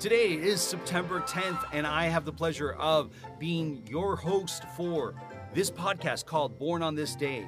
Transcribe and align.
Today 0.00 0.32
is 0.32 0.62
September 0.62 1.20
10th, 1.20 1.62
and 1.74 1.86
I 1.86 2.06
have 2.06 2.24
the 2.24 2.32
pleasure 2.32 2.72
of 2.72 3.10
being 3.38 3.86
your 3.86 4.16
host 4.16 4.64
for 4.74 5.14
this 5.52 5.70
podcast 5.70 6.24
called 6.24 6.58
Born 6.58 6.82
on 6.82 6.94
This 6.94 7.14
Day. 7.14 7.46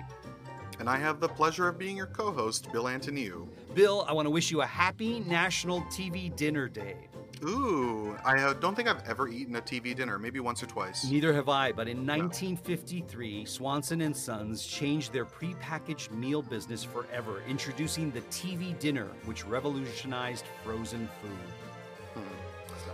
And 0.78 0.86
I 0.86 0.98
have 0.98 1.18
the 1.18 1.30
pleasure 1.30 1.66
of 1.66 1.78
being 1.78 1.96
your 1.96 2.08
co 2.08 2.30
host, 2.30 2.70
Bill 2.70 2.84
Antoniou. 2.84 3.48
Bill, 3.72 4.04
I 4.06 4.12
want 4.12 4.26
to 4.26 4.30
wish 4.30 4.50
you 4.50 4.60
a 4.60 4.66
happy 4.66 5.20
National 5.20 5.80
TV 5.84 6.36
Dinner 6.36 6.68
Day. 6.68 7.08
Ooh, 7.42 8.18
I 8.22 8.52
don't 8.60 8.74
think 8.74 8.86
I've 8.86 9.02
ever 9.08 9.28
eaten 9.28 9.56
a 9.56 9.62
TV 9.62 9.96
dinner, 9.96 10.18
maybe 10.18 10.38
once 10.38 10.62
or 10.62 10.66
twice. 10.66 11.10
Neither 11.10 11.32
have 11.32 11.48
I, 11.48 11.72
but 11.72 11.88
in 11.88 12.06
1953, 12.06 13.46
Swanson 13.46 14.02
and 14.02 14.14
Sons 14.14 14.66
changed 14.66 15.10
their 15.10 15.24
prepackaged 15.24 16.10
meal 16.10 16.42
business 16.42 16.84
forever, 16.84 17.42
introducing 17.48 18.10
the 18.10 18.20
TV 18.22 18.78
dinner, 18.78 19.08
which 19.24 19.46
revolutionized 19.46 20.44
frozen 20.62 21.08
food. 21.22 21.71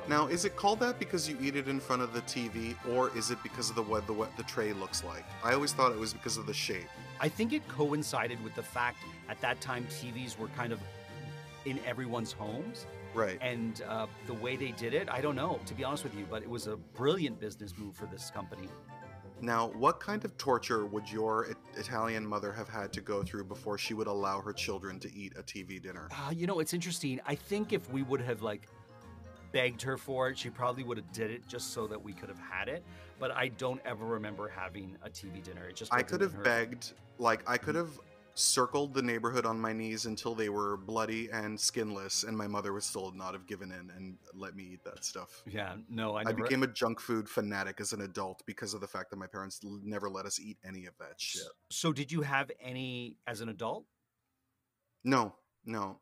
Now, 0.08 0.26
is 0.26 0.46
it 0.46 0.56
called 0.56 0.80
that 0.80 0.98
because 0.98 1.28
you 1.28 1.36
eat 1.38 1.54
it 1.54 1.68
in 1.68 1.78
front 1.78 2.00
of 2.00 2.14
the 2.14 2.22
TV, 2.22 2.74
or 2.88 3.14
is 3.14 3.30
it 3.30 3.42
because 3.42 3.68
of 3.68 3.76
the 3.76 3.82
what 3.82 4.06
the 4.06 4.12
what 4.14 4.34
the 4.38 4.42
tray 4.42 4.72
looks 4.72 5.04
like? 5.04 5.24
I 5.44 5.52
always 5.52 5.74
thought 5.74 5.92
it 5.92 5.98
was 5.98 6.14
because 6.14 6.38
of 6.38 6.46
the 6.46 6.54
shape. 6.54 6.88
I 7.20 7.28
think 7.28 7.52
it 7.52 7.66
coincided 7.68 8.42
with 8.42 8.54
the 8.54 8.62
fact 8.62 9.04
at 9.28 9.38
that 9.42 9.60
time 9.60 9.86
TVs 9.90 10.38
were 10.38 10.48
kind 10.48 10.72
of 10.72 10.80
in 11.66 11.78
everyone's 11.84 12.32
homes. 12.32 12.86
Right. 13.14 13.38
And 13.42 13.82
uh, 13.86 14.06
the 14.26 14.34
way 14.34 14.56
they 14.56 14.70
did 14.72 14.94
it, 14.94 15.08
I 15.10 15.20
don't 15.20 15.36
know, 15.36 15.60
to 15.66 15.74
be 15.74 15.84
honest 15.84 16.04
with 16.04 16.14
you, 16.14 16.26
but 16.30 16.42
it 16.42 16.48
was 16.48 16.66
a 16.68 16.76
brilliant 16.76 17.38
business 17.38 17.74
move 17.76 17.94
for 17.94 18.06
this 18.06 18.30
company. 18.30 18.68
Now, 19.40 19.68
what 19.68 20.00
kind 20.00 20.24
of 20.24 20.36
torture 20.36 20.86
would 20.86 21.10
your 21.10 21.54
Italian 21.76 22.26
mother 22.26 22.52
have 22.52 22.68
had 22.68 22.92
to 22.94 23.00
go 23.00 23.22
through 23.22 23.44
before 23.44 23.78
she 23.78 23.94
would 23.94 24.08
allow 24.08 24.40
her 24.40 24.52
children 24.52 24.98
to 25.00 25.14
eat 25.14 25.34
a 25.38 25.42
TV 25.42 25.80
dinner? 25.80 26.08
Uh, 26.10 26.30
you 26.30 26.46
know, 26.46 26.60
it's 26.60 26.74
interesting. 26.74 27.20
I 27.26 27.34
think 27.34 27.72
if 27.72 27.88
we 27.90 28.02
would 28.02 28.20
have 28.20 28.42
like 28.42 28.68
begged 29.52 29.82
her 29.82 29.96
for 29.96 30.28
it, 30.28 30.38
she 30.38 30.50
probably 30.50 30.82
would 30.82 30.96
have 30.96 31.10
did 31.12 31.30
it 31.30 31.46
just 31.46 31.72
so 31.72 31.86
that 31.86 32.02
we 32.02 32.12
could 32.12 32.28
have 32.28 32.38
had 32.38 32.68
it. 32.68 32.84
But 33.18 33.32
I 33.32 33.48
don't 33.48 33.80
ever 33.84 34.04
remember 34.04 34.48
having 34.48 34.96
a 35.02 35.10
TV 35.10 35.42
dinner. 35.42 35.68
It 35.68 35.76
just 35.76 35.92
I 35.92 36.02
could 36.02 36.20
have 36.20 36.32
her- 36.32 36.42
begged, 36.42 36.92
like, 37.18 37.48
I 37.48 37.58
could 37.58 37.74
mm-hmm. 37.74 37.86
have 37.86 38.00
circled 38.38 38.94
the 38.94 39.02
neighborhood 39.02 39.44
on 39.44 39.58
my 39.60 39.72
knees 39.72 40.06
until 40.06 40.34
they 40.34 40.48
were 40.48 40.76
bloody 40.76 41.28
and 41.30 41.58
skinless, 41.58 42.22
and 42.22 42.36
my 42.36 42.46
mother 42.46 42.72
would 42.72 42.84
still 42.84 43.10
not 43.10 43.32
have 43.32 43.46
given 43.46 43.72
in 43.72 43.90
and 43.96 44.16
let 44.32 44.54
me 44.54 44.62
eat 44.74 44.84
that 44.84 45.04
stuff. 45.04 45.42
Yeah, 45.44 45.74
no, 45.88 46.14
I 46.14 46.22
I, 46.26 46.32
became 46.32 46.62
a 46.62 46.68
junk 46.68 47.00
food 47.00 47.28
fanatic 47.28 47.80
as 47.80 47.92
an 47.92 48.02
adult 48.02 48.42
because 48.46 48.74
of 48.74 48.80
the 48.80 48.86
fact 48.86 49.10
that 49.10 49.16
my 49.16 49.26
parents 49.26 49.60
never 49.64 50.08
let 50.08 50.24
us 50.24 50.38
eat 50.38 50.56
any 50.64 50.86
of 50.86 50.96
that 50.98 51.20
shit. 51.20 51.42
So, 51.70 51.92
did 51.92 52.12
you 52.12 52.22
have 52.22 52.50
any 52.60 53.16
as 53.26 53.40
an 53.40 53.48
adult? 53.48 53.86
No, 55.02 55.34
no, 55.64 55.98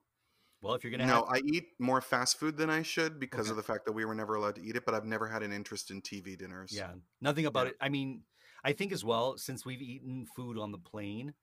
Well, 0.67 0.75
if 0.75 0.83
you're 0.85 0.91
gonna 0.91 1.07
no. 1.07 1.23
have, 1.23 1.25
I 1.29 1.39
eat 1.45 1.69
more 1.79 2.01
fast 2.01 2.39
food 2.39 2.57
than 2.57 2.71
I 2.71 2.83
should 2.83 3.19
because 3.21 3.51
Okay. 3.51 3.51
of 3.51 3.57
the 3.57 3.63
fact 3.63 3.85
that 3.87 3.93
we 3.93 4.05
were 4.05 4.15
never 4.15 4.35
allowed 4.35 4.57
to 4.57 4.63
eat 4.63 4.77
it. 4.77 4.85
But 4.85 4.95
I've 4.95 5.05
never 5.05 5.29
had 5.29 5.43
an 5.43 5.53
interest 5.53 5.91
in 5.91 6.03
TV 6.03 6.37
dinners. 6.37 6.85
yeah, 6.85 6.95
nothing 7.21 7.47
about 7.47 7.67
Yeah. 7.67 7.69
it. 7.69 7.77
I 7.81 7.89
mean, 7.89 8.25
I 8.65 8.73
think 8.73 8.93
as 8.93 9.05
well 9.05 9.39
since 9.39 9.65
we've 9.65 9.83
eaten 9.83 10.27
food 10.27 10.59
on 10.59 10.73
the 10.73 10.79
plane, 10.79 11.35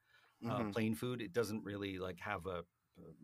uh, 0.45 0.63
Mhm. 0.63 0.73
plain 0.73 0.95
food, 0.95 1.21
it 1.21 1.33
doesn't 1.33 1.63
really 1.63 1.97
like 1.99 2.19
have 2.19 2.45
a 2.45 2.63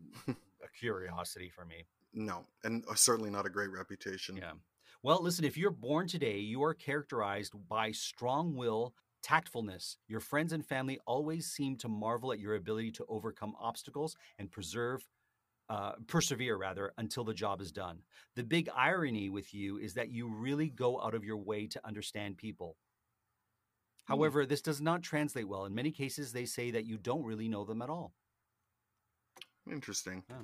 a 0.62 0.68
curiosity 0.68 1.50
for 1.50 1.64
me. 1.64 1.86
No, 2.12 2.46
and 2.64 2.84
uh, 2.88 2.94
certainly 2.94 3.30
not 3.30 3.46
a 3.46 3.50
great 3.50 3.70
reputation. 3.70 4.42
Yeah. 4.42 4.54
Well, 5.02 5.22
listen, 5.22 5.44
if 5.44 5.56
you're 5.56 5.70
born 5.70 6.06
today, 6.06 6.38
you 6.38 6.62
are 6.62 6.74
characterized 6.74 7.54
by 7.68 7.90
strong 7.92 8.54
will, 8.54 8.94
tactfulness. 9.22 9.96
Your 10.08 10.20
friends 10.20 10.52
and 10.52 10.64
family 10.66 10.98
always 11.06 11.50
seem 11.50 11.76
to 11.78 11.88
marvel 11.88 12.32
at 12.32 12.38
your 12.38 12.54
ability 12.54 12.92
to 12.92 13.06
overcome 13.06 13.54
obstacles 13.58 14.16
and 14.38 14.50
preserve 14.50 15.06
uh, 15.70 15.92
persevere 16.08 16.56
rather 16.56 16.92
until 16.98 17.22
the 17.22 17.32
job 17.32 17.60
is 17.60 17.70
done. 17.70 18.00
The 18.34 18.42
big 18.42 18.68
irony 18.76 19.30
with 19.30 19.54
you 19.54 19.78
is 19.78 19.94
that 19.94 20.10
you 20.10 20.28
really 20.28 20.68
go 20.68 21.00
out 21.00 21.14
of 21.14 21.24
your 21.24 21.36
way 21.38 21.68
to 21.68 21.86
understand 21.86 22.36
people. 22.36 22.76
Hmm. 24.06 24.14
However, 24.14 24.44
this 24.44 24.62
does 24.62 24.80
not 24.80 25.02
translate 25.02 25.48
well. 25.48 25.64
In 25.66 25.74
many 25.74 25.92
cases, 25.92 26.32
they 26.32 26.44
say 26.44 26.72
that 26.72 26.86
you 26.86 26.98
don't 26.98 27.24
really 27.24 27.48
know 27.48 27.64
them 27.64 27.82
at 27.82 27.88
all. 27.88 28.12
Interesting. 29.70 30.24
Yeah. 30.28 30.36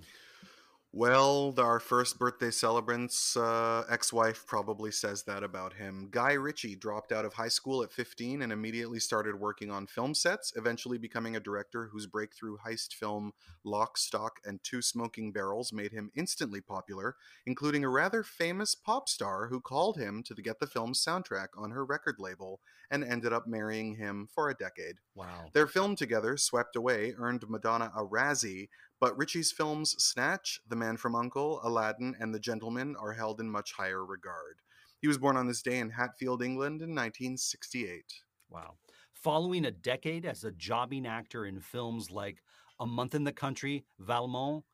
Well, 0.98 1.52
our 1.58 1.78
first 1.78 2.18
birthday 2.18 2.50
celebrant's 2.50 3.36
uh, 3.36 3.84
ex-wife 3.90 4.46
probably 4.46 4.90
says 4.90 5.24
that 5.24 5.42
about 5.42 5.74
him. 5.74 6.08
Guy 6.10 6.32
Ritchie 6.32 6.76
dropped 6.76 7.12
out 7.12 7.26
of 7.26 7.34
high 7.34 7.48
school 7.48 7.82
at 7.82 7.92
15 7.92 8.40
and 8.40 8.50
immediately 8.50 8.98
started 8.98 9.38
working 9.38 9.70
on 9.70 9.86
film 9.86 10.14
sets, 10.14 10.54
eventually 10.56 10.96
becoming 10.96 11.36
a 11.36 11.40
director 11.40 11.90
whose 11.92 12.06
breakthrough 12.06 12.56
heist 12.66 12.94
film 12.94 13.32
Lock, 13.62 13.98
Stock, 13.98 14.40
and 14.46 14.58
Two 14.62 14.80
Smoking 14.80 15.32
Barrels 15.32 15.70
made 15.70 15.92
him 15.92 16.10
instantly 16.14 16.62
popular, 16.62 17.16
including 17.44 17.84
a 17.84 17.90
rather 17.90 18.22
famous 18.22 18.74
pop 18.74 19.06
star 19.06 19.48
who 19.48 19.60
called 19.60 19.98
him 19.98 20.22
to 20.22 20.34
get 20.36 20.60
the 20.60 20.66
film's 20.66 21.04
soundtrack 21.04 21.48
on 21.58 21.72
her 21.72 21.84
record 21.84 22.16
label 22.18 22.58
and 22.90 23.04
ended 23.04 23.34
up 23.34 23.46
marrying 23.46 23.96
him 23.96 24.28
for 24.34 24.48
a 24.48 24.54
decade. 24.54 24.96
Wow. 25.14 25.50
Their 25.52 25.66
film 25.66 25.94
together, 25.94 26.38
Swept 26.38 26.74
Away, 26.74 27.12
earned 27.18 27.44
Madonna 27.50 27.92
a 27.94 28.02
Razzie, 28.02 28.68
but 29.00 29.16
Ritchie's 29.16 29.52
films 29.52 29.94
Snatch, 30.02 30.60
The 30.68 30.76
Man 30.76 30.96
from 30.96 31.14
Uncle, 31.14 31.60
Aladdin, 31.62 32.16
and 32.20 32.34
The 32.34 32.40
Gentleman 32.40 32.96
are 33.00 33.12
held 33.12 33.40
in 33.40 33.50
much 33.50 33.72
higher 33.72 34.04
regard. 34.04 34.56
He 35.00 35.08
was 35.08 35.18
born 35.18 35.36
on 35.36 35.46
this 35.46 35.62
day 35.62 35.78
in 35.78 35.90
Hatfield, 35.90 36.42
England 36.42 36.82
in 36.82 36.90
1968. 36.90 38.04
Wow. 38.48 38.74
Following 39.12 39.64
a 39.64 39.70
decade 39.70 40.24
as 40.24 40.44
a 40.44 40.52
jobbing 40.52 41.06
actor 41.06 41.46
in 41.46 41.60
films 41.60 42.10
like 42.10 42.42
A 42.80 42.86
Month 42.86 43.14
in 43.14 43.24
the 43.24 43.32
Country, 43.32 43.84
Valmont, 43.98 44.64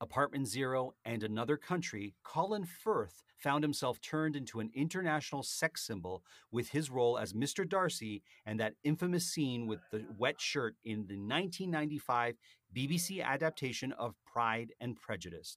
Apartment 0.00 0.46
Zero, 0.46 0.94
and 1.06 1.22
Another 1.22 1.56
Country, 1.56 2.14
Colin 2.22 2.66
Firth 2.66 3.22
found 3.38 3.64
himself 3.64 4.00
turned 4.00 4.36
into 4.36 4.60
an 4.60 4.70
international 4.74 5.42
sex 5.42 5.86
symbol 5.86 6.22
with 6.50 6.68
his 6.68 6.90
role 6.90 7.16
as 7.18 7.32
Mr. 7.32 7.66
Darcy 7.66 8.22
and 8.44 8.60
that 8.60 8.74
infamous 8.84 9.26
scene 9.26 9.66
with 9.66 9.80
the 9.90 10.04
wet 10.18 10.40
shirt 10.40 10.74
in 10.84 11.06
the 11.06 11.16
1995 11.16 12.36
BBC 12.74 13.24
adaptation 13.24 13.92
of 13.92 14.14
Pride 14.26 14.72
and 14.80 14.96
Prejudice. 14.96 15.56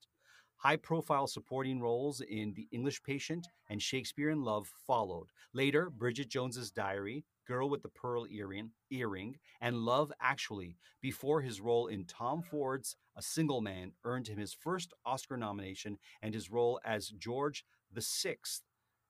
High 0.56 0.78
profile 0.78 1.28
supporting 1.28 1.82
roles 1.82 2.22
in 2.22 2.54
The 2.54 2.68
English 2.72 3.02
Patient 3.04 3.48
and 3.70 3.82
Shakespeare 3.82 4.30
in 4.30 4.44
Love 4.44 4.68
followed. 4.86 5.28
Later, 5.54 5.90
Bridget 5.90 6.30
Jones's 6.30 6.72
Diary, 6.72 7.24
Girl 7.50 7.68
with 7.68 7.82
the 7.82 7.90
Pearl 7.90 8.28
Earring, 8.30 8.74
earring 8.92 9.40
and 9.60 9.78
Love 9.78 10.12
Actually, 10.22 10.78
before 11.02 11.42
his 11.42 11.60
role 11.60 11.88
in 11.88 12.06
Tom 12.06 12.44
Ford's 12.44 12.96
A 13.16 13.24
Single 13.24 13.60
Man 13.60 13.94
earned 14.04 14.28
him 14.28 14.38
his 14.38 14.54
first 14.54 14.94
Oscar 15.04 15.36
nomination, 15.36 15.98
and 16.22 16.36
his 16.36 16.52
role 16.52 16.80
as 16.86 17.10
George 17.10 17.66
VI 17.92 18.36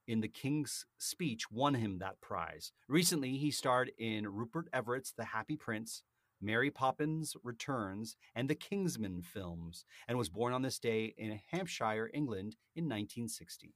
in 0.08 0.22
The 0.22 0.28
King's 0.28 0.86
Speech 0.96 1.50
won 1.50 1.74
him 1.74 1.98
that 1.98 2.22
prize. 2.22 2.72
Recently, 2.88 3.36
he 3.36 3.50
starred 3.50 3.92
in 3.98 4.26
Rupert 4.26 4.68
Everett's 4.72 5.12
The 5.12 5.26
Happy 5.26 5.56
Prince, 5.56 6.02
Mary 6.40 6.70
Poppins 6.70 7.36
Returns, 7.44 8.16
and 8.34 8.48
the 8.48 8.54
Kingsman 8.54 9.20
films, 9.20 9.84
and 10.08 10.16
was 10.16 10.30
born 10.30 10.54
on 10.54 10.62
this 10.62 10.78
day 10.78 11.12
in 11.18 11.38
Hampshire, 11.50 12.10
England 12.14 12.56
in 12.74 12.84
1960. 12.84 13.74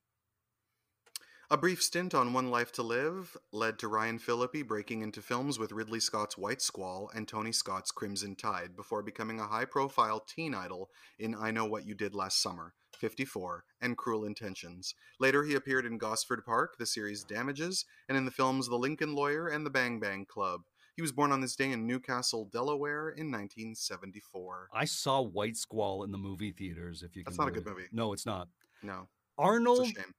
A 1.51 1.59
brief 1.59 1.83
stint 1.83 2.15
on 2.15 2.33
One 2.33 2.51
Life 2.51 2.73
to 2.73 2.83
Live 2.83 3.37
led 3.53 3.79
to 3.79 3.89
Ryan 3.89 4.19
Phillippe 4.19 4.67
breaking 4.67 5.03
into 5.03 5.21
films 5.21 5.59
with 5.59 5.73
Ridley 5.73 6.01
Scott's 6.01 6.39
White 6.39 6.63
Squall 6.63 7.11
and 7.15 7.29
Tony 7.29 7.53
Scott's 7.53 7.91
Crimson 7.91 8.35
Tide 8.35 8.75
before 8.75 9.03
becoming 9.03 9.39
a 9.39 9.47
high 9.47 9.67
profile 9.67 10.21
teen 10.21 10.55
idol 10.55 10.89
in 11.19 11.35
I 11.35 11.51
Know 11.51 11.67
What 11.67 11.87
You 11.87 11.95
Did 11.95 12.15
Last 12.15 12.41
Summer, 12.41 12.73
54, 12.99 13.65
and 13.83 13.95
Cruel 13.95 14.25
Intentions. 14.25 14.95
Later, 15.21 15.45
he 15.45 15.55
appeared 15.55 15.85
in 15.85 15.99
Gosford 15.99 16.47
Park, 16.47 16.77
the 16.79 16.87
series 16.87 17.25
Damages, 17.25 17.85
and 18.09 18.17
in 18.17 18.25
the 18.25 18.31
films 18.31 18.67
The 18.67 18.77
Lincoln 18.77 19.15
Lawyer 19.15 19.47
and 19.47 19.67
The 19.67 19.71
Bang 19.71 20.01
Bang 20.01 20.25
Club. 20.25 20.63
He 20.97 21.03
was 21.03 21.13
born 21.13 21.31
on 21.31 21.43
this 21.43 21.57
day 21.57 21.73
in 21.73 21.87
Newcastle, 21.87 22.49
Delaware 22.51 23.11
in 23.11 23.31
1974. 23.31 24.71
I 24.73 24.87
saw 24.87 25.21
White 25.21 25.59
Squall 25.59 26.05
in 26.05 26.11
the 26.11 26.19
movie 26.19 26.53
theaters. 26.53 27.03
If 27.03 27.17
you 27.17 27.23
That's 27.23 27.37
not 27.37 27.49
a 27.49 27.51
good 27.51 27.67
it. 27.67 27.69
movie. 27.69 27.89
No, 27.93 28.15
it's 28.15 28.25
not. 28.25 28.49
No, 28.83 29.09
Arnold 29.37 29.83
a 29.83 29.87
shame. 29.87 30.15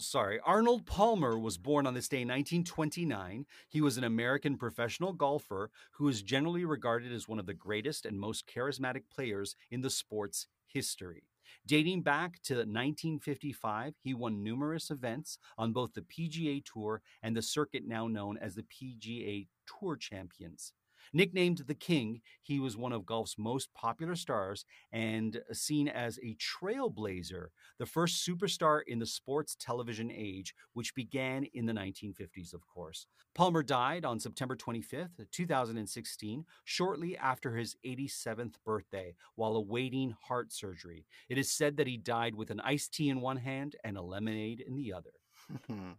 Sorry, 0.00 0.40
Arnold 0.44 0.86
Palmer 0.86 1.38
was 1.38 1.58
born 1.58 1.86
on 1.86 1.94
this 1.94 2.08
day 2.08 2.22
in 2.22 2.28
1929. 2.28 3.46
He 3.68 3.80
was 3.80 3.98
an 3.98 4.04
American 4.04 4.56
professional 4.56 5.12
golfer 5.12 5.70
who 5.92 6.08
is 6.08 6.22
generally 6.22 6.64
regarded 6.64 7.12
as 7.12 7.28
one 7.28 7.38
of 7.38 7.46
the 7.46 7.54
greatest 7.54 8.06
and 8.06 8.18
most 8.18 8.46
charismatic 8.46 9.02
players 9.14 9.56
in 9.70 9.80
the 9.80 9.90
sport's 9.90 10.46
history. 10.66 11.24
Dating 11.66 12.02
back 12.02 12.40
to 12.44 12.54
1955, 12.54 13.94
he 14.02 14.14
won 14.14 14.42
numerous 14.42 14.90
events 14.90 15.38
on 15.56 15.72
both 15.72 15.94
the 15.94 16.02
PGA 16.02 16.62
Tour 16.64 17.02
and 17.22 17.36
the 17.36 17.42
circuit 17.42 17.82
now 17.86 18.06
known 18.06 18.38
as 18.38 18.54
the 18.54 18.64
PGA 18.64 19.48
Tour 19.66 19.96
Champions. 19.96 20.72
Nicknamed 21.12 21.64
the 21.66 21.74
King, 21.74 22.20
he 22.42 22.58
was 22.58 22.76
one 22.76 22.92
of 22.92 23.06
golf's 23.06 23.36
most 23.38 23.72
popular 23.74 24.16
stars 24.16 24.64
and 24.92 25.40
seen 25.52 25.88
as 25.88 26.18
a 26.18 26.36
trailblazer, 26.36 27.48
the 27.78 27.86
first 27.86 28.26
superstar 28.26 28.80
in 28.86 28.98
the 28.98 29.06
sports 29.06 29.56
television 29.58 30.10
age, 30.10 30.54
which 30.72 30.94
began 30.94 31.44
in 31.54 31.66
the 31.66 31.72
1950s, 31.72 32.54
of 32.54 32.66
course. 32.66 33.06
Palmer 33.34 33.62
died 33.62 34.04
on 34.04 34.18
September 34.18 34.56
25th, 34.56 35.26
2016, 35.30 36.44
shortly 36.64 37.16
after 37.16 37.56
his 37.56 37.76
87th 37.86 38.54
birthday, 38.64 39.14
while 39.36 39.56
awaiting 39.56 40.14
heart 40.22 40.52
surgery. 40.52 41.06
It 41.28 41.38
is 41.38 41.50
said 41.50 41.76
that 41.76 41.86
he 41.86 41.96
died 41.96 42.34
with 42.34 42.50
an 42.50 42.60
iced 42.60 42.94
tea 42.94 43.08
in 43.08 43.20
one 43.20 43.36
hand 43.36 43.76
and 43.84 43.96
a 43.96 44.02
lemonade 44.02 44.60
in 44.60 44.76
the 44.76 44.92
other. 44.92 45.12
Hmm. 45.66 45.92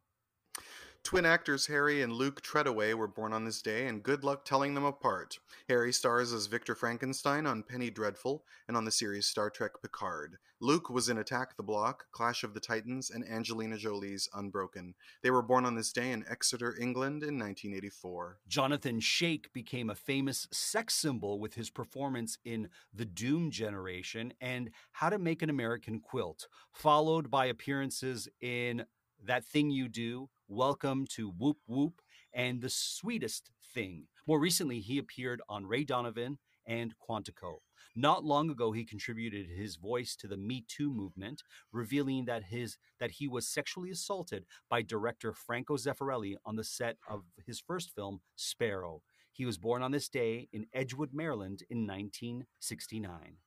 Twin 1.04 1.26
actors 1.26 1.66
Harry 1.66 2.04
and 2.04 2.14
Luke 2.14 2.42
Treadaway 2.42 2.94
were 2.94 3.08
born 3.08 3.34
on 3.34 3.44
this 3.44 3.62
day, 3.62 3.88
and 3.88 4.04
good 4.04 4.24
luck 4.24 4.46
telling 4.46 4.76
them 4.76 4.86
apart. 4.86 5.40
Harry 5.68 5.92
stars 5.92 6.32
as 6.34 6.46
Victor 6.46 6.76
Frankenstein 6.76 7.48
on 7.48 7.64
Penny 7.64 7.90
Dreadful 7.90 8.44
and 8.68 8.78
on 8.78 8.86
the 8.86 8.92
series 8.92 9.26
Star 9.26 9.50
Trek 9.50 9.72
Picard. 9.82 10.38
Luke 10.60 10.90
was 10.90 11.10
in 11.10 11.18
Attack 11.18 11.56
the 11.56 11.64
Block, 11.64 12.06
Clash 12.12 12.44
of 12.44 12.54
the 12.54 12.60
Titans, 12.60 13.10
and 13.10 13.28
Angelina 13.28 13.78
Jolie's 13.78 14.30
Unbroken. 14.34 14.94
They 15.24 15.32
were 15.32 15.42
born 15.42 15.66
on 15.66 15.76
this 15.76 15.92
day 15.92 16.12
in 16.12 16.26
Exeter, 16.30 16.76
England 16.80 17.24
in 17.24 17.40
1984. 17.40 18.40
Jonathan 18.48 19.00
Schaech 19.00 19.52
became 19.54 19.90
a 19.90 19.96
famous 19.96 20.48
sex 20.52 20.94
symbol 20.96 21.40
with 21.40 21.56
his 21.56 21.70
performance 21.70 22.38
in 22.44 22.70
The 22.94 23.06
Doom 23.06 23.52
Generation 23.52 24.34
and 24.42 24.70
How 24.92 25.10
to 25.10 25.18
Make 25.18 25.42
an 25.42 25.50
American 25.50 26.02
Quilt, 26.02 26.48
followed 26.72 27.32
by 27.32 27.46
appearances 27.46 28.28
in 28.42 28.86
That 29.24 29.46
Thing 29.46 29.72
You 29.72 29.88
Do, 29.88 30.30
Welcome 30.52 31.06
to 31.12 31.32
Woop 31.32 31.58
Woop, 31.70 32.00
and 32.34 32.60
The 32.60 32.72
Sweetest 32.72 33.52
Thing. 33.72 34.08
More 34.26 34.40
recently, 34.40 34.80
he 34.80 34.98
appeared 34.98 35.44
on 35.48 35.68
Ray 35.68 35.84
Donovan 35.84 36.40
and 36.66 36.96
Quantico. 36.98 37.58
Not 37.96 38.26
long 38.26 38.50
ago, 38.50 38.72
he 38.72 38.84
contributed 38.84 39.46
his 39.46 39.76
voice 39.76 40.16
to 40.16 40.28
the 40.28 40.38
Me 40.38 40.66
Too 40.68 40.92
movement, 40.92 41.44
revealing 41.72 42.26
that 42.26 42.46
his 42.46 42.80
that 43.00 43.12
he 43.12 43.28
was 43.28 43.48
sexually 43.48 43.92
assaulted 43.92 44.46
by 44.72 44.82
director 44.82 45.34
Franco 45.34 45.78
Zeffirelli 45.78 46.34
on 46.44 46.56
the 46.56 46.64
set 46.64 46.98
of 47.08 47.26
his 47.46 47.60
first 47.60 47.94
film, 47.94 48.20
Sparrow. 48.36 49.04
He 49.32 49.46
was 49.46 49.60
born 49.60 49.84
on 49.84 49.92
this 49.92 50.10
day 50.10 50.50
in 50.52 50.66
Edgewood, 50.74 51.14
Maryland, 51.14 51.62
in 51.70 51.86
1969. 51.86 53.38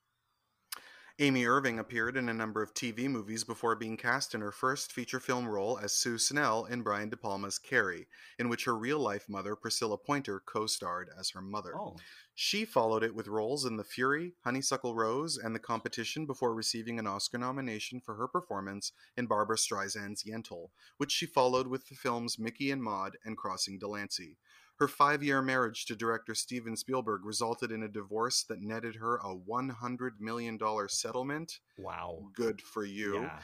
Amy 1.22 1.46
Irving 1.46 1.78
appeared 1.78 2.16
in 2.16 2.28
a 2.28 2.34
number 2.34 2.64
of 2.64 2.74
TV 2.74 3.08
movies 3.08 3.44
before 3.44 3.76
being 3.76 3.96
cast 3.96 4.34
in 4.34 4.40
her 4.40 4.50
first 4.50 4.90
feature 4.90 5.20
film 5.20 5.46
role 5.46 5.78
as 5.80 5.92
Sue 5.92 6.18
Snell 6.18 6.64
in 6.64 6.82
Brian 6.82 7.10
De 7.10 7.16
Palma's 7.16 7.60
Carrie, 7.60 8.08
in 8.40 8.48
which 8.48 8.64
her 8.64 8.76
real 8.76 8.98
life 8.98 9.28
mother, 9.28 9.54
Priscilla 9.54 9.96
Pointer, 9.96 10.42
co 10.44 10.66
starred 10.66 11.10
as 11.16 11.30
her 11.30 11.40
mother. 11.40 11.78
Oh, 11.78 11.94
She 12.34 12.64
followed 12.64 13.04
it 13.04 13.14
with 13.14 13.28
roles 13.28 13.64
in 13.64 13.76
The 13.76 13.84
Fury, 13.84 14.32
Honeysuckle 14.42 14.96
Rose, 14.96 15.38
and 15.38 15.54
The 15.54 15.60
Competition 15.60 16.26
before 16.26 16.56
receiving 16.56 16.98
an 16.98 17.06
Oscar 17.06 17.38
nomination 17.38 18.00
for 18.00 18.16
her 18.16 18.26
performance 18.26 18.90
in 19.16 19.26
Barbra 19.26 19.58
Streisand's 19.58 20.24
Yentl, 20.24 20.70
which 20.96 21.12
she 21.12 21.26
followed 21.26 21.68
with 21.68 21.86
the 21.88 21.94
films 21.94 22.36
Mickey 22.36 22.72
and 22.72 22.82
Maud 22.82 23.16
and 23.24 23.36
Crossing 23.36 23.78
Delancey. 23.78 24.38
Her 24.82 24.88
five 24.88 25.22
year 25.22 25.40
marriage 25.40 25.86
to 25.86 25.94
director 25.94 26.34
Steven 26.34 26.76
Spielberg 26.76 27.24
resulted 27.24 27.70
in 27.70 27.84
a 27.84 27.88
divorce 27.88 28.42
that 28.48 28.60
netted 28.60 28.96
her 28.96 29.14
a 29.18 29.32
$100 29.32 30.10
million 30.18 30.58
settlement. 30.88 31.60
wow. 31.78 32.24
Good 32.34 32.60
for 32.60 32.84
you. 32.84 33.22
Yeah. 33.22 33.38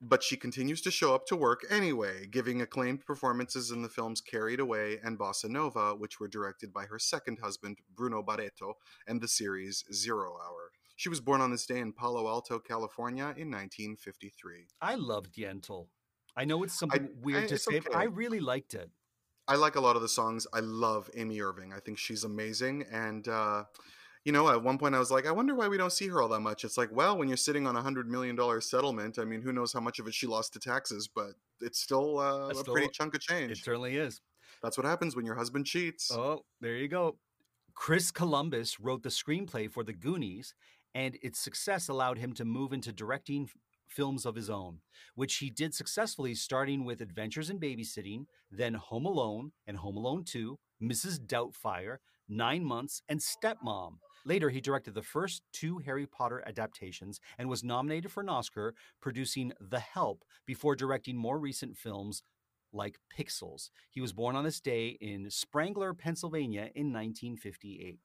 But 0.00 0.24
she 0.24 0.36
continues 0.36 0.82
to 0.82 0.90
show 0.90 1.14
up 1.14 1.26
to 1.26 1.36
work 1.36 1.60
anyway, 1.70 2.26
giving 2.26 2.60
acclaimed 2.60 3.06
performances 3.06 3.70
in 3.70 3.82
the 3.82 3.88
films 3.88 4.20
Carried 4.20 4.58
Away 4.58 4.98
and 5.04 5.16
Bossa 5.16 5.48
Nova, 5.48 5.94
which 5.94 6.18
were 6.18 6.26
directed 6.26 6.72
by 6.72 6.86
her 6.86 6.98
second 6.98 7.38
husband, 7.40 7.78
Bruno 7.94 8.20
Barreto, 8.20 8.74
and 9.06 9.20
the 9.20 9.28
series 9.28 9.84
Zero 9.92 10.32
Hour. 10.44 10.72
She 10.96 11.08
was 11.08 11.20
born 11.20 11.40
on 11.40 11.52
this 11.52 11.66
day 11.66 11.78
in 11.78 11.92
Palo 11.92 12.26
Alto, 12.26 12.58
California 12.58 13.26
in 13.36 13.48
1953. 13.48 14.66
I 14.80 14.96
loved 14.96 15.36
Yentl. 15.36 15.86
I 16.36 16.44
know 16.44 16.64
it's 16.64 16.76
something 16.76 17.10
weird 17.22 17.44
I- 17.44 17.46
to 17.46 17.58
say, 17.58 17.78
but 17.78 17.94
I 17.94 18.06
really 18.06 18.40
liked 18.40 18.74
it. 18.74 18.90
I 19.46 19.56
like 19.56 19.76
a 19.76 19.80
lot 19.80 19.96
of 19.96 20.02
the 20.02 20.08
songs. 20.08 20.46
I 20.52 20.60
love 20.60 21.10
Amy 21.14 21.40
Irving. 21.40 21.72
I 21.72 21.80
think 21.80 21.98
she's 21.98 22.24
amazing. 22.24 22.84
And, 22.90 23.28
uh, 23.28 23.64
you 24.24 24.32
know, 24.32 24.48
at 24.48 24.62
one 24.62 24.78
point 24.78 24.94
I 24.94 24.98
was 24.98 25.10
like, 25.10 25.26
I 25.26 25.32
wonder 25.32 25.54
why 25.54 25.68
we 25.68 25.76
don't 25.76 25.92
see 25.92 26.08
her 26.08 26.22
all 26.22 26.28
that 26.28 26.40
much. 26.40 26.64
It's 26.64 26.78
like, 26.78 26.90
well, 26.90 27.18
when 27.18 27.28
you're 27.28 27.36
sitting 27.36 27.66
on 27.66 27.76
a 27.76 27.82
$100 27.82 28.06
million 28.06 28.38
settlement, 28.60 29.18
I 29.18 29.24
mean, 29.24 29.42
who 29.42 29.52
knows 29.52 29.72
how 29.72 29.80
much 29.80 29.98
of 29.98 30.06
it 30.06 30.14
she 30.14 30.26
lost 30.26 30.54
to 30.54 30.60
taxes, 30.60 31.08
but 31.14 31.32
it's 31.60 31.78
still 31.78 32.18
uh, 32.18 32.48
a 32.48 32.54
still- 32.54 32.72
pretty 32.72 32.88
chunk 32.88 33.14
of 33.14 33.20
change. 33.20 33.52
It 33.52 33.58
certainly 33.58 33.96
is. 33.96 34.20
That's 34.62 34.78
what 34.78 34.86
happens 34.86 35.14
when 35.14 35.26
your 35.26 35.34
husband 35.34 35.66
cheats. 35.66 36.10
Oh, 36.10 36.44
there 36.62 36.76
you 36.76 36.88
go. 36.88 37.18
Chris 37.74 38.10
Columbus 38.10 38.80
wrote 38.80 39.02
the 39.02 39.10
screenplay 39.10 39.70
for 39.70 39.84
The 39.84 39.92
Goonies, 39.92 40.54
and 40.94 41.18
its 41.22 41.38
success 41.38 41.88
allowed 41.88 42.16
him 42.16 42.32
to 42.34 42.44
move 42.46 42.72
into 42.72 42.92
directing 42.92 43.50
films 43.94 44.26
of 44.26 44.34
his 44.34 44.50
own, 44.50 44.80
which 45.14 45.36
he 45.36 45.50
did 45.50 45.74
successfully, 45.74 46.34
starting 46.34 46.84
with 46.84 47.00
Adventures 47.00 47.50
in 47.50 47.60
Babysitting, 47.60 48.26
then 48.50 48.74
Home 48.74 49.06
Alone 49.06 49.52
and 49.66 49.76
Home 49.78 49.96
Alone 49.96 50.24
2, 50.24 50.58
Mrs. 50.82 51.18
Doubtfire, 51.18 51.98
Nine 52.28 52.64
Months, 52.64 53.02
and 53.08 53.20
Stepmom. 53.20 53.98
Later, 54.26 54.50
he 54.50 54.60
directed 54.60 54.94
the 54.94 55.02
first 55.02 55.42
two 55.52 55.78
Harry 55.78 56.06
Potter 56.06 56.42
adaptations 56.46 57.20
and 57.38 57.48
was 57.48 57.62
nominated 57.62 58.10
for 58.10 58.22
an 58.22 58.28
Oscar, 58.28 58.74
producing 59.00 59.52
The 59.60 59.80
Help 59.80 60.24
before 60.46 60.74
directing 60.74 61.16
more 61.16 61.38
recent 61.38 61.76
films 61.76 62.22
like 62.72 62.98
Pixels. 63.16 63.70
He 63.90 64.00
was 64.00 64.12
born 64.12 64.34
on 64.34 64.44
this 64.44 64.60
day 64.60 64.98
in 65.00 65.30
Spangler, 65.30 65.94
Pennsylvania 65.94 66.70
in 66.74 66.92
1958. 66.92 67.98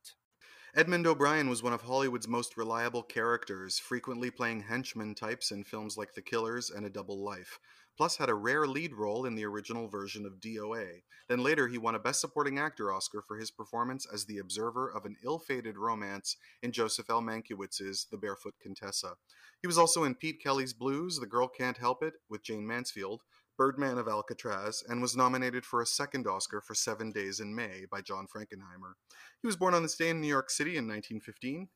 Edmund 0.75 1.07
O'Brien 1.07 1.49
was 1.49 1.63
one 1.63 1.73
of 1.73 1.81
Hollywood's 1.81 2.27
most 2.27 2.55
reliable 2.55 3.01
characters, 3.01 3.79
frequently 3.79 4.29
playing 4.29 4.61
henchman 4.61 5.15
types 5.15 5.49
in 5.49 5.63
films 5.63 5.97
like 5.97 6.13
The 6.13 6.21
Killers 6.21 6.69
and 6.69 6.85
A 6.85 6.91
Double 6.91 7.23
Life, 7.23 7.57
plus 7.97 8.17
had 8.17 8.29
a 8.29 8.35
rare 8.35 8.67
lead 8.67 8.93
role 8.93 9.25
in 9.25 9.33
the 9.33 9.45
original 9.45 9.87
version 9.87 10.27
of 10.27 10.39
DOA. 10.39 11.01
Then 11.27 11.39
later 11.39 11.67
he 11.67 11.79
won 11.79 11.95
a 11.95 11.99
Best 11.99 12.21
Supporting 12.21 12.59
Actor 12.59 12.93
Oscar 12.93 13.23
for 13.27 13.39
his 13.39 13.49
performance 13.49 14.05
as 14.13 14.25
the 14.25 14.37
observer 14.37 14.87
of 14.87 15.05
an 15.05 15.15
ill-fated 15.25 15.75
romance 15.75 16.37
in 16.61 16.71
Joseph 16.71 17.09
L. 17.09 17.23
Mankiewicz's 17.23 18.05
The 18.11 18.17
Barefoot 18.17 18.53
Contessa. 18.61 19.13
He 19.61 19.67
was 19.67 19.79
also 19.79 20.03
in 20.03 20.13
Pete 20.13 20.39
Kelly's 20.39 20.73
Blues, 20.73 21.17
The 21.17 21.25
Girl 21.25 21.47
Can't 21.47 21.77
Help 21.77 22.03
It 22.03 22.13
with 22.29 22.43
Jayne 22.43 22.67
Mansfield, 22.67 23.23
Birdman 23.59 23.97
of 23.97 24.07
Alcatraz, 24.07 24.85
and 24.87 25.01
was 25.01 25.17
nominated 25.17 25.65
for 25.65 25.81
a 25.81 25.85
second 25.85 26.25
Oscar 26.27 26.61
for 26.61 26.73
Seven 26.73 27.11
Days 27.11 27.41
in 27.41 27.53
May 27.53 27.83
by 27.91 27.99
John 27.99 28.25
Frankenheimer. 28.25 28.93
He 29.41 29.47
was 29.47 29.57
born 29.57 29.73
on 29.73 29.83
this 29.83 29.97
day 29.97 30.11
in 30.11 30.21
New 30.21 30.29
York 30.29 30.49
City 30.49 30.77
in 30.77 30.87
1915, 30.87 31.67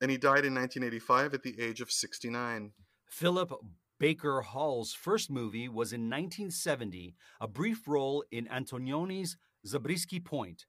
and 0.00 0.10
he 0.10 0.16
died 0.16 0.46
in 0.46 0.54
1985 0.54 1.34
at 1.34 1.42
the 1.42 1.60
age 1.60 1.82
of 1.82 1.92
69. 1.92 2.72
Philip 3.10 3.52
Baker 3.98 4.40
Hall's 4.40 4.94
first 4.94 5.30
movie 5.30 5.68
was 5.68 5.92
in 5.92 6.08
1970, 6.08 7.14
a 7.42 7.46
brief 7.46 7.86
role 7.86 8.24
in 8.32 8.48
Antonioni's 8.48 9.36
Zabriskie 9.66 10.18
Point. 10.18 10.64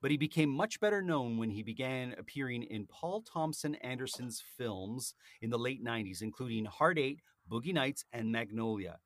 But 0.00 0.10
he 0.10 0.16
became 0.16 0.48
much 0.48 0.80
better 0.80 1.02
known 1.02 1.36
when 1.36 1.50
he 1.50 1.62
began 1.62 2.14
appearing 2.16 2.62
in 2.62 2.86
Paul 2.86 3.20
Thompson 3.20 3.74
Anderson's 3.74 4.42
films 4.56 5.12
in 5.42 5.50
the 5.50 5.58
late 5.58 5.84
90s, 5.84 6.22
including 6.22 6.64
Hard 6.64 6.98
Eight, 6.98 7.20
Boogie 7.50 7.74
Nights, 7.74 8.04
and 8.12 8.32
Magnolia. 8.32 8.98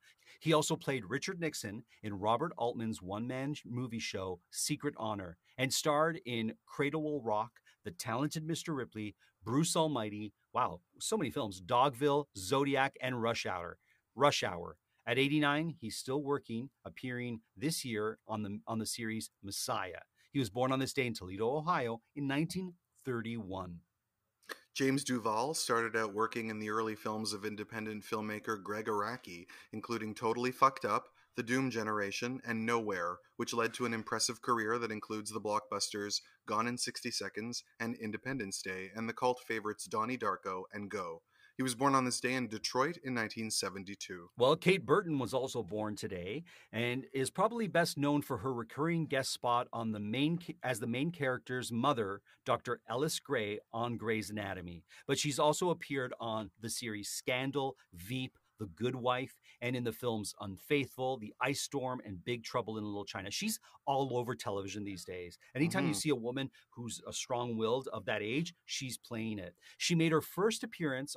He 0.45 0.53
also 0.53 0.75
played 0.75 1.09
Richard 1.09 1.39
Nixon 1.39 1.85
in 2.03 2.19
Robert 2.19 2.51
Altman's 2.55 3.01
one 3.01 3.25
man 3.25 3.55
movie 3.65 3.97
show, 3.97 4.39
Secret 4.51 4.93
Honor, 4.95 5.37
and 5.57 5.73
starred 5.73 6.21
in 6.23 6.53
Cradle 6.67 7.01
Will 7.01 7.19
Rock, 7.19 7.49
The 7.83 7.89
Talented 7.89 8.47
Mr. 8.47 8.77
Ripley, 8.77 9.15
Bruce 9.43 9.75
Almighty. 9.75 10.33
Wow, 10.53 10.81
so 10.99 11.17
many 11.17 11.31
films 11.31 11.59
Dogville, 11.59 12.25
Zodiac, 12.37 12.95
and 13.01 13.23
Rush 13.23 13.47
Hour. 13.47 13.79
Rush 14.13 14.43
Hour. 14.43 14.77
At 15.07 15.17
89, 15.17 15.77
he's 15.81 15.97
still 15.97 16.21
working, 16.21 16.69
appearing 16.85 17.39
this 17.57 17.83
year 17.83 18.19
on 18.27 18.43
the, 18.43 18.59
on 18.67 18.77
the 18.77 18.85
series 18.85 19.31
Messiah. 19.41 20.01
He 20.31 20.37
was 20.37 20.51
born 20.51 20.71
on 20.71 20.77
this 20.77 20.93
day 20.93 21.07
in 21.07 21.15
Toledo, 21.15 21.57
Ohio 21.57 22.01
in 22.15 22.27
1931. 22.27 23.79
James 24.75 25.05
Duval 25.05 25.53
started 25.53 25.95
out 25.95 26.13
working 26.13 26.49
in 26.49 26.59
the 26.59 26.69
early 26.69 26.95
films 26.95 27.31
of 27.31 27.45
independent 27.45 28.03
filmmaker 28.03 28.61
Gregg 28.61 28.87
Araki, 28.87 29.47
including 29.71 30.13
Totally 30.13 30.51
Fucked 30.51 30.83
Up, 30.83 31.07
The 31.37 31.43
Doom 31.43 31.71
Generation, 31.71 32.41
and 32.45 32.65
Nowhere, 32.65 33.19
which 33.37 33.53
led 33.53 33.73
to 33.75 33.85
an 33.85 33.93
impressive 33.93 34.41
career 34.41 34.77
that 34.79 34.91
includes 34.91 35.31
the 35.31 35.39
blockbusters 35.39 36.19
Gone 36.45 36.67
in 36.67 36.77
60 36.77 37.09
Seconds 37.09 37.63
and 37.79 37.95
Independence 37.95 38.61
Day, 38.61 38.91
and 38.93 39.07
the 39.07 39.13
cult 39.13 39.39
favorites 39.47 39.85
Donnie 39.85 40.17
Darko 40.17 40.63
and 40.73 40.91
Go. 40.91 41.21
He 41.57 41.63
was 41.63 41.73
born 41.73 41.95
on 41.95 42.03
this 42.03 42.19
day 42.19 42.33
in 42.33 42.47
Detroit 42.49 42.97
in 42.97 43.15
1972. 43.15 44.29
Well, 44.37 44.57
Kate 44.57 44.85
Burton 44.85 45.19
was 45.19 45.33
also 45.33 45.63
born 45.63 45.95
today 45.95 46.43
and 46.73 47.05
is 47.13 47.29
probably 47.29 47.67
best 47.67 47.97
known 47.97 48.21
for 48.21 48.39
her 48.39 48.53
recurring 48.53 49.05
guest 49.05 49.31
spot 49.31 49.67
on 49.71 49.91
the 49.93 49.99
main 49.99 50.39
as 50.63 50.81
the 50.81 50.87
main 50.87 51.11
character's 51.11 51.71
mother, 51.71 52.21
Dr. 52.45 52.81
Ellis 52.89 53.19
Grey 53.21 53.59
on 53.71 53.95
Grey's 53.95 54.29
Anatomy. 54.29 54.83
But 55.07 55.17
she's 55.17 55.39
also 55.39 55.69
appeared 55.69 56.13
on 56.19 56.51
the 56.59 56.69
series 56.69 57.07
Scandal, 57.07 57.77
Veep, 57.93 58.37
The 58.59 58.65
Good 58.65 58.95
Wife, 58.95 59.39
and 59.61 59.77
in 59.77 59.85
the 59.85 59.93
films 59.93 60.33
Unfaithful, 60.41 61.17
The 61.17 61.33
Ice 61.39 61.61
Storm, 61.61 62.01
and 62.05 62.23
Big 62.25 62.43
Trouble 62.43 62.77
in 62.77 62.83
Little 62.83 63.05
China. 63.05 63.31
She's 63.31 63.59
all 63.87 64.17
over 64.17 64.35
television 64.35 64.83
these 64.83 65.05
days. 65.05 65.37
Anytime 65.55 65.85
you 65.87 65.93
Mhm. 65.93 65.97
see 66.01 66.09
a 66.09 66.15
woman 66.15 66.51
who's 66.71 67.01
a 67.07 67.13
strong 67.13 67.55
willed 67.55 67.87
of 67.93 68.03
that 68.05 68.21
age, 68.21 68.53
she's 68.65 68.97
playing 68.97 69.39
it. 69.39 69.55
She 69.77 69.95
made 69.95 70.11
her 70.11 70.21
first 70.21 70.63
appearance 70.65 71.15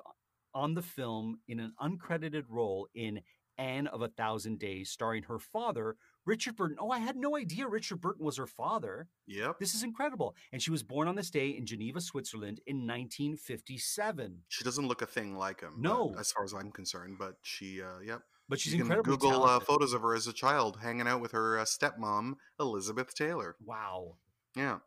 on 0.55 0.75
the 0.75 0.83
film 0.83 1.39
in 1.49 1.61
an 1.61 1.73
uncredited 1.81 2.45
role 2.49 2.89
in 2.95 3.21
Anne 3.59 3.89
of 3.89 4.03
a 4.03 4.09
Thousand 4.09 4.59
Days, 4.59 4.91
starring 4.91 5.25
her 5.25 5.39
father, 5.39 5.97
Richard 6.25 6.57
Burton. 6.57 6.77
Oh, 6.79 6.91
I 6.91 6.99
had 6.99 7.17
no 7.17 7.37
idea 7.37 7.67
Richard 7.67 8.01
Burton 8.01 8.25
was 8.25 8.37
her 8.37 8.47
father. 8.47 9.09
Yep. 9.27 9.59
This 9.59 9.75
is 9.75 9.83
incredible. 9.83 10.37
And 10.53 10.63
she 10.63 10.71
was 10.71 10.83
born 10.83 11.09
on 11.09 11.17
this 11.17 11.31
day 11.31 11.51
in 11.51 11.67
Geneva, 11.67 12.01
Switzerland 12.01 12.61
in 12.67 12.87
1957. 12.87 14.43
She 14.49 14.65
doesn't 14.65 14.87
look 14.87 15.03
a 15.03 15.07
thing 15.07 15.37
like 15.37 15.61
him. 15.61 15.75
No. 15.79 16.15
as 16.19 16.31
far 16.33 16.45
as 16.45 16.53
I'm 16.53 16.71
concerned, 16.71 17.17
but 17.19 17.35
she, 17.43 17.83
uh, 17.83 17.99
yep. 18.05 18.21
But 18.49 18.61
she's 18.61 18.75
you 18.75 18.85
can 18.85 19.03
Google 19.03 19.45
uh, 19.45 19.61
photos 19.61 19.93
of 19.93 20.03
her 20.03 20.15
as 20.15 20.27
a 20.27 20.33
child, 20.33 20.79
hanging 20.83 21.07
out 21.07 21.21
with 21.21 21.33
her 21.33 21.59
uh, 21.59 21.65
stepmom, 21.65 22.35
Elizabeth 22.59 23.15
Taylor. 23.15 23.57
wow. 23.65 24.17
Yeah. 24.57 24.79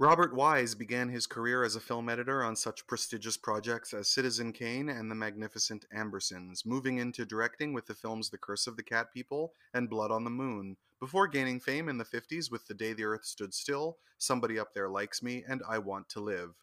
Robert 0.00 0.34
Wise 0.34 0.74
began 0.74 1.10
his 1.10 1.26
career 1.26 1.62
as 1.62 1.76
a 1.76 1.80
film 1.80 2.08
editor 2.08 2.42
on 2.42 2.56
such 2.56 2.86
prestigious 2.86 3.36
projects 3.36 3.92
as 3.92 4.08
Citizen 4.08 4.50
Kane 4.50 4.88
and 4.88 5.10
The 5.10 5.14
Magnificent 5.14 5.84
Ambersons, 5.94 6.64
moving 6.64 6.96
into 6.96 7.26
directing 7.26 7.74
with 7.74 7.84
the 7.84 7.94
films 7.94 8.30
The 8.30 8.38
Curse 8.38 8.66
of 8.66 8.78
the 8.78 8.82
Cat 8.82 9.12
People 9.12 9.52
and 9.74 9.90
Blood 9.90 10.10
on 10.10 10.24
the 10.24 10.30
Moon, 10.30 10.78
before 11.00 11.28
gaining 11.28 11.60
fame 11.60 11.86
in 11.86 11.98
the 11.98 12.06
50s 12.06 12.50
with 12.50 12.66
The 12.66 12.72
Day 12.72 12.94
the 12.94 13.04
Earth 13.04 13.26
Stood 13.26 13.52
Still, 13.52 13.98
Somebody 14.16 14.58
Up 14.58 14.72
There 14.72 14.88
Likes 14.88 15.22
Me, 15.22 15.44
and 15.46 15.60
I 15.68 15.76
Want 15.76 16.08
to 16.08 16.20
Live. 16.20 16.54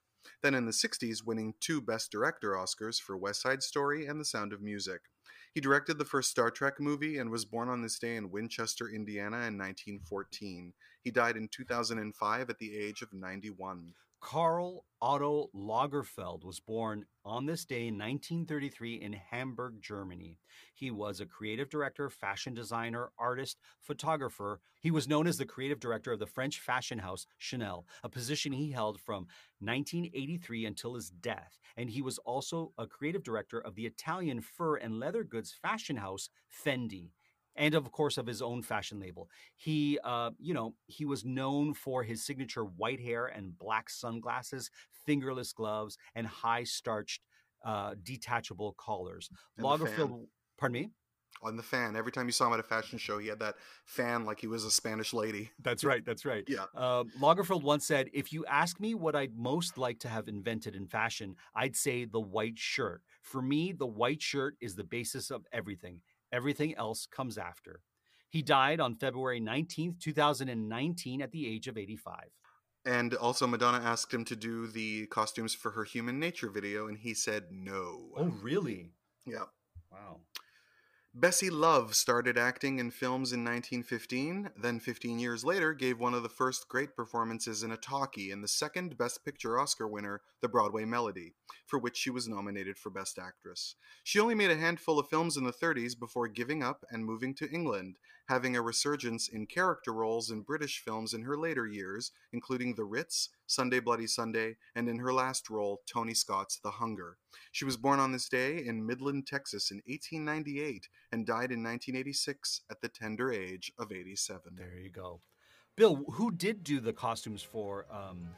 Then 0.42 0.56
in 0.56 0.66
the 0.66 0.72
60s, 0.72 1.24
winning 1.24 1.54
two 1.60 1.80
Best 1.80 2.12
Director 2.12 2.54
Oscars 2.54 3.00
for 3.00 3.16
West 3.16 3.44
Side 3.44 3.62
Story 3.62 4.08
and 4.08 4.20
The 4.20 4.26
Sound 4.26 4.52
of 4.52 4.64
Music. 4.64 5.02
He 5.58 5.62
directed 5.62 5.98
the 5.98 6.06
first 6.06 6.30
Star 6.30 6.52
Trek 6.52 6.80
movie 6.80 7.18
and 7.18 7.32
was 7.32 7.44
born 7.44 7.68
on 7.68 7.82
this 7.82 7.98
day 7.98 8.16
in 8.16 8.30
Winchester, 8.30 8.90
Indiana 8.90 9.38
in 9.38 9.58
1914. 9.58 10.72
He 11.02 11.10
died 11.10 11.36
in 11.36 11.48
2005 11.48 12.50
at 12.52 12.60
the 12.60 12.78
age 12.78 13.02
of 13.02 13.12
91. 13.12 13.96
Karl 14.20 14.84
Otto 15.00 15.50
Lagerfeld 15.56 16.44
was 16.44 16.60
born 16.60 17.06
on 17.24 17.46
this 17.46 17.66
day 17.66 17.88
in 17.88 17.94
1933 17.96 18.96
in 18.96 19.14
Hamburg, 19.14 19.76
Germany. 19.80 20.40
He 20.74 20.90
was 20.90 21.20
a 21.20 21.26
creative 21.26 21.70
director, 21.70 22.10
fashion 22.10 22.56
designer, 22.56 23.12
artist, 23.20 23.60
photographer. 23.80 24.60
He 24.82 24.90
was 24.90 25.08
known 25.08 25.28
as 25.28 25.38
the 25.38 25.46
creative 25.46 25.80
director 25.80 26.12
of 26.12 26.20
the 26.20 26.26
French 26.26 26.60
fashion 26.60 26.98
house 26.98 27.28
Chanel, 27.38 27.86
a 28.04 28.10
position 28.10 28.52
he 28.52 28.72
held 28.72 29.00
from 29.00 29.28
1983 29.60 30.66
until 30.66 30.96
his 30.96 31.12
death. 31.12 31.60
And 31.78 31.90
he 31.90 32.02
was 32.02 32.18
also 32.20 32.74
a 32.78 32.88
creative 32.88 33.24
director 33.24 33.60
of 33.60 33.76
the 33.76 33.86
Italian 33.86 34.42
fur 34.42 34.78
and 34.78 35.00
leather 35.00 35.24
goods 35.24 35.54
fashion 35.62 35.98
house 35.98 36.30
Fendi. 36.66 37.12
And 37.58 37.74
of 37.74 37.92
course, 37.92 38.18
of 38.18 38.28
his 38.28 38.42
own 38.42 38.62
fashion 38.62 39.00
label. 39.00 39.30
He, 39.56 39.98
uh, 40.04 40.32
you 40.40 40.54
know, 40.54 40.76
he 40.86 41.06
was 41.06 41.26
known 41.26 41.74
for 41.74 42.04
his 42.04 42.24
signature 42.24 42.64
white 42.64 43.00
hair 43.00 43.26
and 43.26 43.58
black 43.58 43.90
sunglasses, 43.90 44.70
fingerless 45.06 45.54
gloves, 45.54 45.98
and 46.16 46.28
high 46.28 46.64
starched, 46.64 47.22
uh, 47.66 47.96
detachable 48.04 48.76
collars. 48.78 49.30
And 49.58 49.66
Lagerfeld, 49.66 50.28
pardon 50.58 50.74
me. 50.74 50.90
On 51.44 51.56
the 51.56 51.64
fan, 51.64 51.96
every 51.96 52.12
time 52.12 52.26
you 52.26 52.32
saw 52.32 52.48
him 52.48 52.54
at 52.54 52.60
a 52.60 52.64
fashion 52.64 52.98
show, 52.98 53.20
he 53.20 53.28
had 53.28 53.40
that 53.40 53.56
fan 53.86 54.26
like 54.26 54.40
he 54.40 54.48
was 54.48 54.64
a 54.64 54.72
Spanish 54.72 55.14
lady. 55.14 55.52
That's 55.62 55.84
right. 55.84 56.04
That's 56.04 56.26
right. 56.26 56.44
Yeah. 56.48 56.66
Uh, 56.76 57.04
Lagerfeld 57.20 57.62
once 57.62 57.86
said, 57.86 58.10
"If 58.12 58.34
you 58.34 58.44
ask 58.48 58.80
me 58.80 58.96
what 58.96 59.16
I'd 59.16 59.36
most 59.38 59.78
like 59.78 60.00
to 60.00 60.08
have 60.08 60.28
invented 60.28 60.76
in 60.76 60.88
fashion, 60.88 61.36
I'd 61.54 61.76
say 61.76 62.06
the 62.06 62.20
white 62.20 62.58
shirt. 62.58 63.04
For 63.22 63.42
me, 63.42 63.72
the 63.72 63.86
white 63.86 64.22
shirt 64.22 64.56
is 64.60 64.76
the 64.76 64.84
basis 64.84 65.30
of 65.30 65.46
everything. 65.52 66.02
Everything 66.32 66.76
else 66.76 67.06
comes 67.06 67.38
after." 67.38 67.82
He 68.30 68.42
died 68.42 68.80
on 68.80 68.96
February 68.96 69.40
19th, 69.40 70.00
2019, 70.00 71.22
at 71.22 71.32
the 71.32 71.48
age 71.48 71.68
of 71.68 71.78
85. 71.78 72.30
And 72.86 73.14
also, 73.16 73.48
Madonna 73.48 73.80
asked 73.80 74.14
him 74.14 74.24
to 74.26 74.36
do 74.36 74.68
the 74.68 75.08
costumes 75.08 75.54
for 75.54 75.72
her 75.72 75.84
Human 75.84 76.20
Nature 76.20 76.50
video, 76.50 76.88
and 76.88 76.98
he 76.98 77.14
said 77.14 77.52
no. 77.52 78.14
Oh, 78.16 78.26
really? 78.42 78.94
Yeah. 79.26 79.46
Wow. 79.92 80.22
Bessie 81.20 81.50
Love 81.50 81.96
started 81.96 82.38
acting 82.38 82.78
in 82.78 82.92
films 82.92 83.34
in 83.34 83.40
1915, 83.40 84.52
then 84.56 84.80
15 84.80 85.18
years 85.18 85.44
later 85.44 85.74
gave 85.74 85.98
one 85.98 86.14
of 86.14 86.22
the 86.22 86.30
first 86.30 86.70
great 86.70 86.96
performances 86.96 87.64
in 87.64 87.72
a 87.72 87.78
talkie 87.78 88.30
in 88.30 88.42
the 88.42 88.48
second 88.48 89.00
Best 89.00 89.26
Picture 89.26 89.60
Oscar 89.60 89.88
winner, 89.88 90.22
The 90.42 90.48
Broadway 90.48 90.86
Melody, 90.86 91.34
for 91.66 91.80
which 91.80 91.98
she 91.98 92.12
was 92.12 92.28
nominated 92.28 92.78
for 92.78 92.92
Best 92.92 93.18
Actress. 93.18 93.74
She 94.04 94.20
only 94.20 94.36
made 94.36 94.52
a 94.52 94.58
handful 94.58 95.00
of 95.00 95.10
films 95.10 95.38
in 95.38 95.44
the 95.44 95.52
30s 95.52 95.98
before 95.98 96.28
giving 96.28 96.62
up 96.62 96.86
and 96.92 97.04
moving 97.04 97.34
to 97.38 97.50
England, 97.50 97.98
having 98.28 98.56
a 98.56 98.62
resurgence 98.62 99.28
in 99.28 99.46
character 99.46 99.94
roles 99.94 100.32
in 100.32 100.42
British 100.42 100.84
films 100.84 101.14
in 101.14 101.24
her 101.24 101.38
later 101.38 101.66
years, 101.66 102.12
including 102.32 102.76
The 102.76 102.84
Ritz, 102.84 103.30
Sunday 103.46 103.80
Bloody 103.80 104.08
Sunday, 104.08 104.58
and 104.76 104.90
in 104.90 105.00
her 105.00 105.14
last 105.14 105.50
role, 105.50 105.82
Tony 105.92 106.14
Scott's 106.14 106.60
The 106.62 106.72
Hunger. 106.72 107.18
She 107.52 107.66
was 107.66 107.78
born 107.78 108.00
on 108.00 108.12
this 108.12 108.30
day 108.30 108.64
in 108.66 108.86
Midland, 108.86 109.28
Texas 109.28 109.72
in 109.72 109.78
1898 109.86 110.90
and 111.12 111.26
died 111.26 111.52
in 111.52 111.64
1986 111.64 112.62
at 112.70 112.82
the 112.82 112.90
tender 112.90 113.32
age 113.32 113.72
of 113.80 113.92
87. 113.92 114.56
There 114.56 114.78
you 114.82 114.90
go. 114.90 115.22
Bill, 115.76 116.04
who 116.14 116.32
did 116.32 116.64
do 116.64 116.80
the 116.80 116.94
costumes 116.94 117.42
for 117.42 117.86
um 117.92 118.30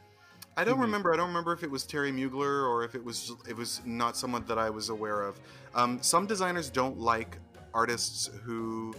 I 0.56 0.64
don't 0.64 0.80
remember. 0.80 1.14
I 1.14 1.16
don't 1.16 1.28
remember 1.28 1.52
if 1.52 1.62
it 1.62 1.70
was 1.70 1.84
Thierry 1.84 2.12
Mugler 2.12 2.68
or 2.68 2.84
if 2.84 2.94
it 2.94 3.02
was 3.02 3.32
it 3.48 3.56
was 3.56 3.80
not 3.86 4.16
someone 4.16 4.44
that 4.46 4.58
I 4.58 4.68
was 4.68 4.88
aware 4.88 5.22
of. 5.22 5.40
Um, 5.74 6.02
some 6.02 6.26
designers 6.26 6.68
don't 6.68 6.98
like 6.98 7.38
artists 7.72 8.28
who 8.42 8.94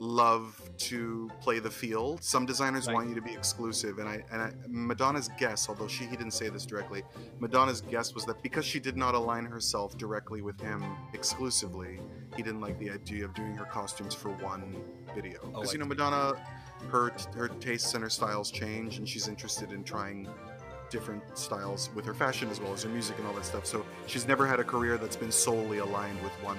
love 0.00 0.60
to 0.78 1.28
play 1.40 1.58
the 1.58 1.70
field. 1.70 2.22
Some 2.22 2.46
designers 2.46 2.86
Right. 2.86 2.94
want 2.94 3.08
you 3.08 3.14
to 3.16 3.20
be 3.22 3.32
exclusive, 3.32 3.98
and 3.98 4.08
I 4.08 4.24
and 4.30 4.40
I, 4.42 4.52
Madonna's 4.68 5.28
guess, 5.38 5.68
although 5.68 5.88
she 5.88 6.04
he 6.04 6.16
didn't 6.16 6.32
say 6.32 6.48
this 6.48 6.64
directly, 6.64 7.02
Madonna's 7.40 7.80
guess 7.80 8.14
was 8.14 8.24
that 8.26 8.40
because 8.42 8.64
she 8.64 8.78
did 8.78 8.96
not 8.96 9.14
align 9.14 9.44
herself 9.44 9.96
directly 9.98 10.40
with 10.42 10.60
him 10.60 10.84
exclusively, 11.14 12.00
he 12.36 12.42
didn't 12.42 12.60
like 12.60 12.78
the 12.78 12.90
idea 12.90 13.24
of 13.24 13.34
doing 13.34 13.54
her 13.54 13.64
costumes 13.64 14.14
for 14.14 14.30
one 14.36 14.76
video. 15.14 15.40
Oh, 15.42 15.48
Because 15.48 15.70
I 15.70 15.72
you 15.72 15.78
know. 15.80 15.86
Madonna, 15.86 16.34
her 16.90 17.12
her 17.34 17.48
tastes 17.48 17.94
and 17.94 18.02
her 18.04 18.10
styles 18.10 18.50
change, 18.50 18.98
and 18.98 19.08
she's 19.08 19.26
interested 19.26 19.72
in 19.72 19.82
trying 19.82 20.28
different 20.90 21.22
styles 21.36 21.90
with 21.94 22.06
her 22.06 22.14
fashion 22.14 22.48
as 22.50 22.60
well 22.60 22.72
as 22.72 22.82
her 22.82 22.88
music 22.88 23.18
and 23.18 23.26
all 23.26 23.34
that 23.34 23.44
stuff. 23.44 23.66
So 23.66 23.84
she's 24.06 24.26
never 24.26 24.46
had 24.46 24.58
a 24.60 24.64
career 24.64 24.96
that's 24.96 25.16
been 25.16 25.32
solely 25.32 25.78
aligned 25.78 26.22
with 26.22 26.32
one 26.42 26.58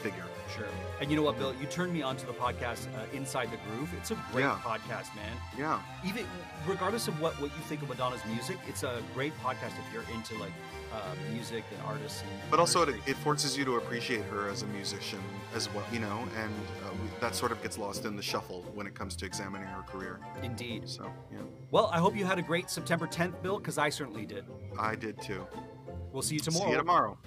figure. 0.00 0.24
Sure. 0.54 0.66
And 1.00 1.10
you 1.10 1.16
know 1.16 1.22
what, 1.22 1.38
Bill? 1.38 1.54
You 1.60 1.66
turned 1.66 1.92
me 1.92 2.02
onto 2.02 2.26
the 2.26 2.32
podcast 2.32 2.86
uh, 2.96 3.04
Inside 3.12 3.50
the 3.50 3.56
Groove. 3.68 3.92
It's 3.98 4.10
a 4.10 4.14
great 4.32 4.42
Yeah. 4.42 4.58
podcast, 4.62 5.14
man. 5.16 5.32
Yeah. 5.58 5.80
Even 6.04 6.26
regardless 6.66 7.08
of 7.08 7.20
what, 7.20 7.32
what 7.40 7.50
you 7.56 7.62
think 7.64 7.82
of 7.82 7.88
Madonna's 7.88 8.24
music, 8.26 8.58
it's 8.68 8.82
a 8.82 9.02
great 9.14 9.32
podcast 9.40 9.72
if 9.78 9.92
you're 9.92 10.04
into 10.14 10.36
like 10.38 10.52
uh, 10.92 11.14
music 11.32 11.64
and 11.72 11.80
artists. 11.86 12.22
And 12.22 12.30
But 12.50 12.60
also, 12.60 12.82
it, 12.82 12.94
it 13.06 13.16
forces 13.16 13.56
you 13.58 13.64
to 13.64 13.76
appreciate 13.76 14.24
her 14.26 14.48
as 14.48 14.62
a 14.62 14.66
musician 14.68 15.18
as 15.54 15.72
well, 15.74 15.84
you 15.92 15.98
know, 15.98 16.20
and 16.38 16.52
uh, 16.84 16.90
we, 16.92 17.08
that 17.20 17.34
sort 17.34 17.50
of 17.50 17.60
gets 17.62 17.78
lost 17.78 18.04
in 18.04 18.14
the 18.14 18.22
shuffle 18.22 18.62
when 18.74 18.86
it 18.86 18.94
comes 18.94 19.16
to 19.16 19.26
examining 19.26 19.66
her 19.66 19.82
career. 19.82 20.20
indeed. 20.42 20.88
So, 20.88 21.10
yeah, 21.32 21.38
Well, 21.72 21.90
I 21.92 21.98
hope 21.98 22.14
you 22.16 22.24
had 22.24 22.38
a 22.38 22.42
great 22.42 22.70
September 22.70 23.06
10th, 23.06 23.42
Bill, 23.42 23.58
because 23.58 23.76
I 23.78 23.88
certainly 23.88 24.24
did. 24.26 24.44
I 24.78 24.94
did 24.94 25.20
too. 25.20 25.46
We'll 26.12 26.22
see 26.22 26.34
you 26.34 26.40
tomorrow. 26.40 26.66
See 26.66 26.70
you 26.72 26.78
tomorrow. 26.78 27.18